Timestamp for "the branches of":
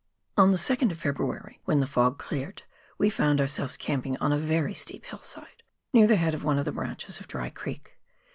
6.65-7.27